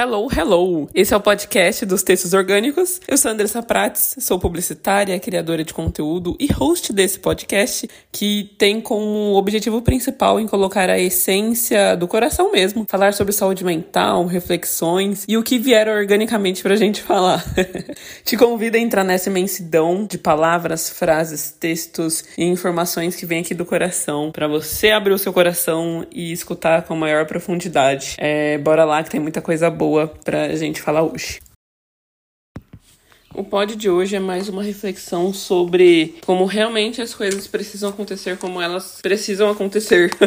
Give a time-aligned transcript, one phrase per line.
[0.00, 0.88] Hello, hello!
[0.94, 3.00] Esse é o podcast dos textos orgânicos.
[3.08, 8.80] Eu sou Andressa Prates, sou publicitária, criadora de conteúdo e host desse podcast, que tem
[8.80, 15.24] como objetivo principal em colocar a essência do coração mesmo, falar sobre saúde mental, reflexões
[15.26, 17.44] e o que vier organicamente pra gente falar.
[18.24, 23.52] Te convido a entrar nessa imensidão de palavras, frases, textos e informações que vem aqui
[23.52, 28.14] do coração, para você abrir o seu coração e escutar com maior profundidade.
[28.16, 29.87] É, bora lá que tem muita coisa boa
[30.24, 31.40] pra gente falar hoje.
[33.34, 38.36] O pod de hoje é mais uma reflexão sobre como realmente as coisas precisam acontecer
[38.36, 40.10] como elas precisam acontecer.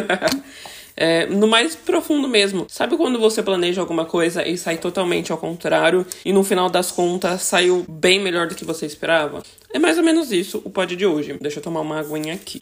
[0.94, 2.66] É, no mais profundo mesmo.
[2.68, 6.90] Sabe quando você planeja alguma coisa e sai totalmente ao contrário e no final das
[6.90, 9.42] contas saiu bem melhor do que você esperava?
[9.72, 11.38] É mais ou menos isso o pod de hoje.
[11.40, 12.60] Deixa eu tomar uma aguinha aqui.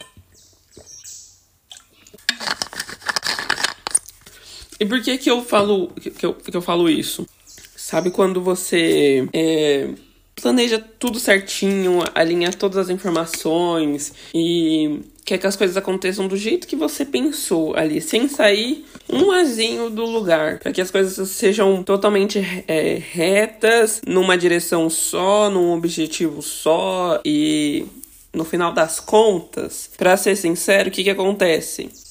[4.81, 7.27] E por que que eu falo que eu, que eu falo isso?
[7.75, 9.89] Sabe quando você é,
[10.35, 16.65] planeja tudo certinho, alinha todas as informações e quer que as coisas aconteçam do jeito
[16.65, 21.83] que você pensou ali, sem sair um azinho do lugar, para que as coisas sejam
[21.83, 27.85] totalmente é, retas, numa direção só, num objetivo só e
[28.33, 32.10] no final das contas, para ser sincero, o que que acontece?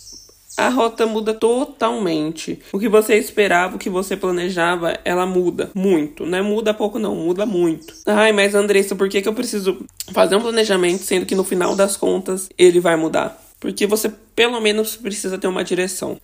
[0.60, 2.58] A rota muda totalmente.
[2.72, 6.26] O que você esperava, o que você planejava, ela muda muito.
[6.26, 7.94] Não é muda pouco, não, muda muito.
[8.06, 11.74] Ai, mas Andressa, por que, que eu preciso fazer um planejamento sendo que no final
[11.74, 13.40] das contas ele vai mudar?
[13.58, 16.18] Porque você pelo menos precisa ter uma direção.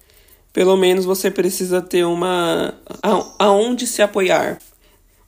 [0.52, 2.72] Pelo menos você precisa ter uma.
[3.38, 4.58] aonde se apoiar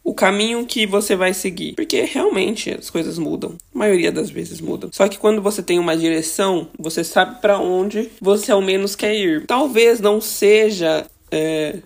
[0.08, 1.74] o caminho que você vai seguir.
[1.74, 3.56] Porque realmente as coisas mudam.
[3.74, 4.88] A maioria das vezes mudam.
[4.90, 9.14] Só que quando você tem uma direção, você sabe para onde você ao menos quer
[9.14, 9.44] ir.
[9.46, 11.04] Talvez não seja.
[11.30, 11.76] É,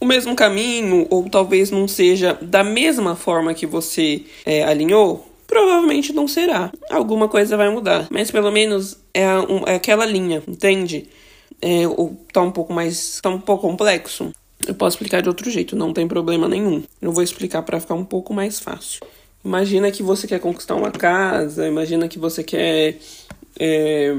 [0.00, 6.12] o mesmo caminho, ou talvez não seja da mesma forma que você é, alinhou, provavelmente
[6.12, 6.72] não será.
[6.90, 8.08] Alguma coisa vai mudar.
[8.10, 11.08] Mas pelo menos é, um, é aquela linha, entende?
[11.62, 13.20] É, ou tá um pouco mais.
[13.20, 14.32] tá um pouco complexo.
[14.68, 16.82] Eu posso explicar de outro jeito, não tem problema nenhum.
[17.00, 19.00] Eu vou explicar para ficar um pouco mais fácil.
[19.42, 22.98] Imagina que você quer conquistar uma casa, imagina que você quer
[23.58, 24.14] é,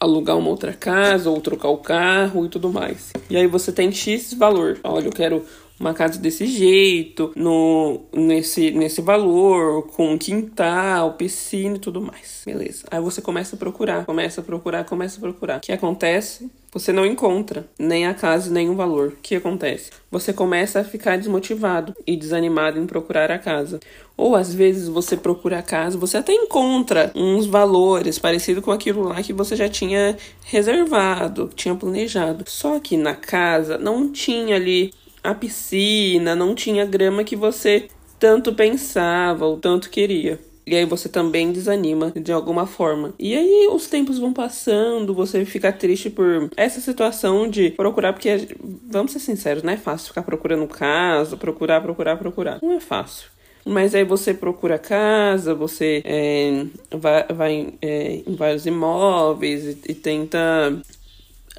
[0.00, 3.12] alugar uma outra casa ou trocar o carro e tudo mais.
[3.30, 4.80] E aí você tem X valor.
[4.82, 5.44] Olha, eu quero
[5.78, 12.42] uma casa desse jeito, no, nesse, nesse valor, com quintal, piscina e tudo mais.
[12.46, 12.84] Beleza.
[12.90, 15.58] Aí você começa a procurar, começa a procurar, começa a procurar.
[15.58, 16.50] O que acontece?
[16.72, 19.08] Você não encontra nem a casa nem o valor.
[19.08, 19.90] O que acontece?
[20.10, 23.78] Você começa a ficar desmotivado e desanimado em procurar a casa.
[24.16, 29.04] Ou às vezes você procura a casa, você até encontra uns valores parecidos com aquilo
[29.04, 32.44] lá que você já tinha reservado, tinha planejado.
[32.48, 34.92] Só que na casa não tinha ali
[35.24, 37.88] a piscina, não tinha grama que você
[38.20, 40.38] tanto pensava ou tanto queria.
[40.66, 43.12] E aí você também desanima de alguma forma.
[43.18, 48.48] E aí os tempos vão passando, você fica triste por essa situação de procurar, porque
[48.86, 52.58] vamos ser sinceros, não é fácil ficar procurando casa, procurar, procurar, procurar.
[52.62, 53.28] Não é fácil.
[53.66, 59.94] Mas aí você procura casa, você é, vai, vai é, em vários imóveis e, e
[59.94, 60.82] tenta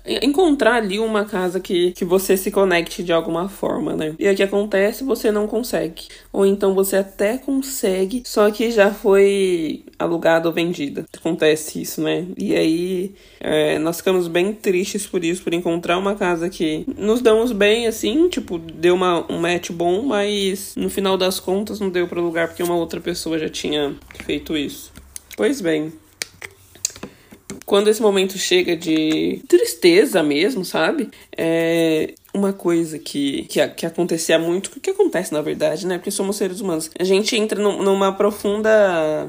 [0.07, 4.13] encontrar ali uma casa que, que você se conecte de alguma forma, né?
[4.19, 6.03] E o que acontece, você não consegue.
[6.31, 11.05] Ou então você até consegue, só que já foi alugada ou vendida.
[11.15, 12.25] Acontece isso, né?
[12.37, 17.21] E aí é, nós ficamos bem tristes por isso, por encontrar uma casa que nos
[17.21, 21.89] damos bem, assim, tipo, deu uma, um match bom, mas no final das contas não
[21.89, 23.95] deu para lugar porque uma outra pessoa já tinha
[24.25, 24.91] feito isso.
[25.37, 25.91] Pois bem,
[27.65, 31.09] quando esse momento chega de tristeza mesmo, sabe?
[31.35, 35.97] É uma coisa que, que, que acontecia muito, que acontece na verdade, né?
[35.97, 36.91] Porque somos seres humanos.
[36.99, 39.27] A gente entra numa profunda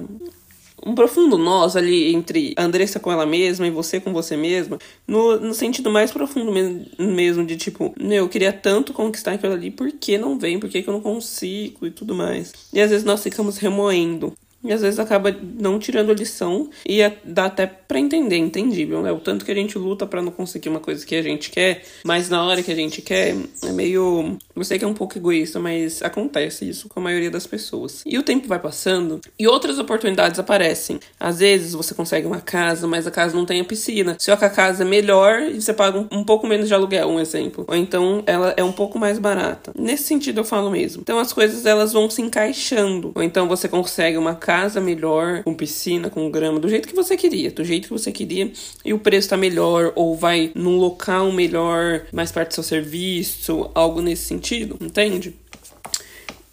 [0.85, 4.79] um profundo nós ali entre a Andressa com ela mesma e você com você mesma,
[5.07, 6.53] no, no sentido mais profundo
[6.99, 10.61] mesmo, de tipo, meu, eu queria tanto conquistar aquilo ali, por que não vem?
[10.61, 12.53] Por que, que eu não consigo e tudo mais?
[12.73, 14.35] E às vezes nós ficamos remoendo
[14.67, 19.13] e às vezes acaba não tirando lição e dá até para entender, entendível, né?
[19.13, 21.83] O tanto que a gente luta para não conseguir uma coisa que a gente quer,
[22.05, 24.37] mas na hora que a gente quer, é meio.
[24.55, 28.03] Eu sei que é um pouco egoísta, mas acontece isso com a maioria das pessoas.
[28.05, 30.99] E o tempo vai passando e outras oportunidades aparecem.
[31.21, 34.17] Às vezes você consegue uma casa, mas a casa não tem a piscina.
[34.19, 37.21] Só que a casa é melhor e você paga um pouco menos de aluguel, um
[37.21, 37.65] exemplo.
[37.69, 39.73] Ou então ela é um pouco mais barata.
[39.79, 41.03] Nesse sentido eu falo mesmo.
[41.03, 43.13] Então as coisas elas vão se encaixando.
[43.15, 46.95] Ou então você consegue uma casa casa melhor, com piscina, com grama, do jeito que
[46.95, 48.51] você queria, do jeito que você queria,
[48.83, 53.71] e o preço tá melhor, ou vai num local melhor, mais perto do seu serviço,
[53.75, 55.35] algo nesse sentido, entende?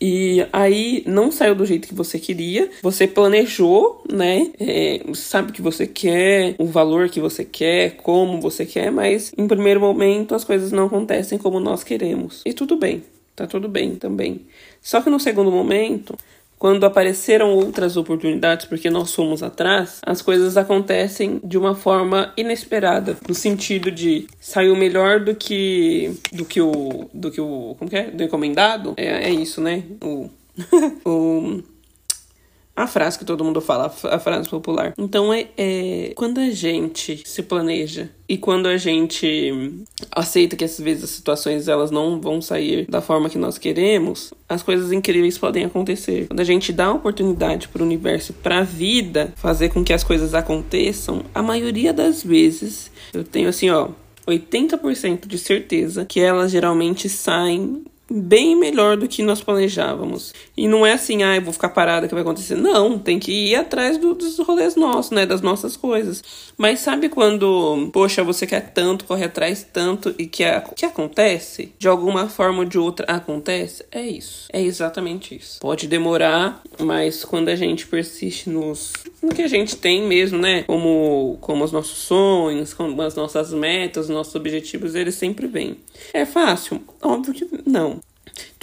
[0.02, 2.70] E aí não saiu do jeito que você queria.
[2.82, 4.52] Você planejou, né?
[4.60, 9.32] É, sabe o que você quer, o valor que você quer, como você quer, mas
[9.38, 12.42] em primeiro momento as coisas não acontecem como nós queremos.
[12.46, 13.02] E tudo bem,
[13.34, 14.42] tá tudo bem também.
[14.82, 16.18] Só que no segundo momento,
[16.64, 23.18] quando apareceram outras oportunidades, porque nós fomos atrás, as coisas acontecem de uma forma inesperada,
[23.28, 27.98] no sentido de saiu melhor do que do que o do que o como que
[27.98, 28.04] é?
[28.10, 28.94] Do encomendado.
[28.96, 29.84] É, é isso, né?
[30.02, 30.30] O
[31.04, 31.62] o
[32.76, 34.94] a frase que todo mundo fala, a frase popular.
[34.98, 40.80] Então é, é, quando a gente se planeja e quando a gente aceita que às
[40.80, 45.38] vezes as situações elas não vão sair da forma que nós queremos, as coisas incríveis
[45.38, 46.28] podem acontecer.
[46.28, 50.04] Quando a gente dá oportunidade para o universo, para a vida fazer com que as
[50.04, 53.90] coisas aconteçam, a maioria das vezes eu tenho assim, ó,
[54.28, 60.34] 80% de certeza que elas geralmente saem bem melhor do que nós planejávamos.
[60.56, 62.56] E não é assim, ah, eu vou ficar parada que vai acontecer.
[62.56, 65.26] Não, tem que ir atrás do, dos rolês nossos, né?
[65.26, 66.24] Das nossas coisas.
[66.56, 71.74] Mas sabe quando, poxa, você quer tanto, corre atrás tanto e que, a, que acontece?
[71.80, 73.84] De alguma forma ou de outra acontece?
[73.92, 74.48] É isso.
[74.54, 75.60] É exatamente isso.
[75.60, 78.94] Pode demorar, mas quando a gente persiste nos,
[79.24, 80.64] no que a gente tem mesmo, né?
[80.64, 85.78] Como, como os nossos sonhos, como as nossas metas, os nossos objetivos, eles sempre vêm.
[86.14, 86.82] É fácil?
[87.02, 88.02] Óbvio que não.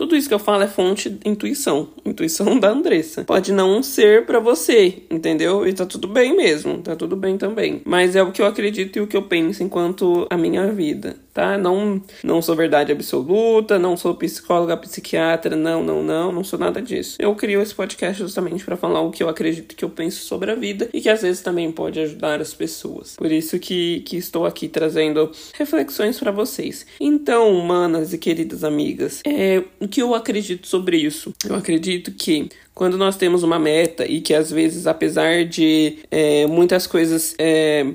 [0.01, 3.23] Tudo isso que eu falo é fonte intuição, intuição da Andressa.
[3.23, 5.69] Pode não ser para você, entendeu?
[5.69, 7.83] E tá tudo bem mesmo, tá tudo bem também.
[7.85, 11.17] Mas é o que eu acredito e o que eu penso enquanto a minha vida,
[11.35, 11.59] tá?
[11.59, 16.81] Não, não sou verdade absoluta, não sou psicóloga, psiquiatra, não, não, não, não sou nada
[16.81, 17.17] disso.
[17.19, 20.51] Eu crio esse podcast justamente para falar o que eu acredito que eu penso sobre
[20.51, 23.17] a vida e que às vezes também pode ajudar as pessoas.
[23.17, 26.87] Por isso que, que estou aqui trazendo reflexões para vocês.
[26.99, 31.35] Então, manas e queridas amigas, é, que eu acredito sobre isso?
[31.45, 36.47] Eu acredito que quando nós temos uma meta e que às vezes, apesar de é,
[36.47, 37.35] muitas coisas.
[37.39, 37.87] É,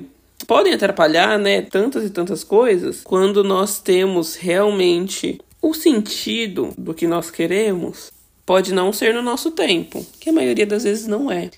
[0.46, 1.62] podem atrapalhar, né?
[1.62, 3.00] Tantas e tantas coisas.
[3.02, 8.12] Quando nós temos realmente o sentido do que nós queremos,
[8.44, 11.50] pode não ser no nosso tempo, que a maioria das vezes não é.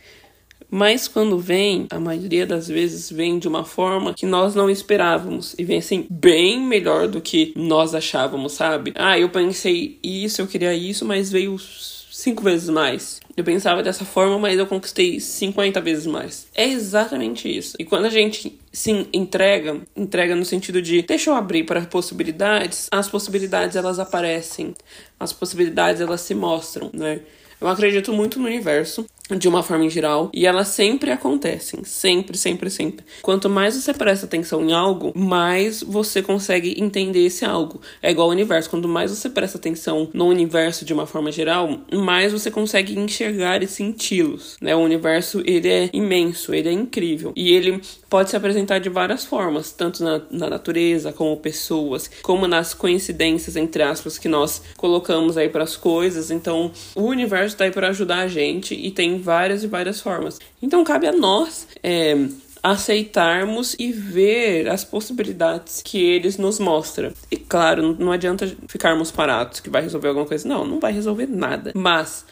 [0.71, 5.55] Mas quando vem, a maioria das vezes vem de uma forma que nós não esperávamos
[5.59, 8.93] e vem assim bem melhor do que nós achávamos, sabe?
[8.95, 13.21] Ah, eu pensei isso, eu queria isso, mas veio cinco vezes mais.
[13.37, 16.49] Eu pensava dessa forma, mas eu conquistei 50 vezes mais.
[16.53, 17.77] É exatamente isso.
[17.79, 22.89] E quando a gente se entrega, entrega no sentido de deixa eu abrir para possibilidades,
[22.91, 24.75] as possibilidades elas aparecem,
[25.19, 27.21] as possibilidades elas se mostram, né?
[27.61, 32.37] Eu acredito muito no universo de uma forma em geral, e elas sempre acontecem, sempre,
[32.37, 33.05] sempre, sempre.
[33.23, 37.81] Quanto mais você presta atenção em algo, mais você consegue entender esse algo.
[38.03, 41.81] É igual ao universo, quanto mais você presta atenção no universo de uma forma geral,
[41.93, 44.75] mais você consegue enxergar e senti-los, né?
[44.75, 49.25] O universo, ele é imenso, ele é incrível, e ele pode se apresentar de várias
[49.25, 55.37] formas, tanto na, na natureza, como pessoas, como nas coincidências, entre aspas, que nós colocamos
[55.37, 56.31] aí para as coisas.
[56.31, 60.39] Então, o universo tá aí para ajudar a gente e tem várias e várias formas.
[60.63, 62.15] Então cabe a nós é,
[62.63, 67.13] aceitarmos e ver as possibilidades que eles nos mostram.
[67.31, 70.49] E claro, não adianta ficarmos parados que vai resolver alguma coisa.
[70.49, 71.73] Não, não vai resolver nada.
[71.75, 72.25] Mas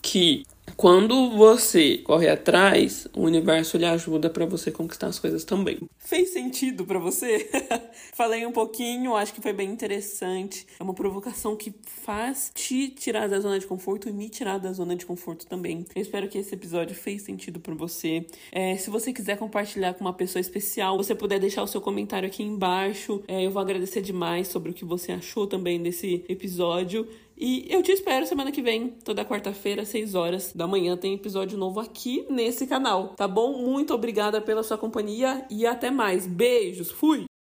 [0.00, 0.44] que
[0.82, 5.78] quando você corre atrás, o universo lhe ajuda para você conquistar as coisas também.
[5.96, 7.48] Fez sentido para você?
[8.12, 10.66] Falei um pouquinho, acho que foi bem interessante.
[10.80, 14.72] É uma provocação que faz te tirar da zona de conforto e me tirar da
[14.72, 15.86] zona de conforto também.
[15.94, 18.26] Eu espero que esse episódio fez sentido para você.
[18.50, 22.26] É, se você quiser compartilhar com uma pessoa especial, você puder deixar o seu comentário
[22.26, 23.22] aqui embaixo.
[23.28, 27.06] É, eu vou agradecer demais sobre o que você achou também desse episódio.
[27.36, 31.14] E eu te espero semana que vem, toda quarta-feira, às 6 horas da manhã, tem
[31.14, 33.58] episódio novo aqui nesse canal, tá bom?
[33.58, 36.26] Muito obrigada pela sua companhia e até mais.
[36.26, 37.31] Beijos, fui!